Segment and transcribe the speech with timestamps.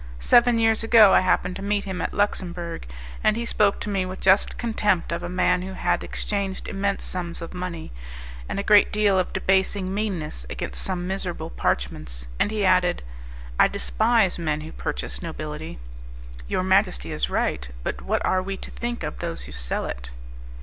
[0.19, 2.87] Seven years ago I happened to meet him at Luxemburg,
[3.23, 7.03] and he spoke to me with just contempt of a man who had exchanged immense
[7.03, 7.91] sums of money,
[8.49, 13.03] and a great deal of debasing meanness against some miserable parchments, and he added,
[13.59, 15.77] "I despise men who purchase nobility."
[16.47, 20.09] "Your majesty is right, but what are we to think of those who sell it?"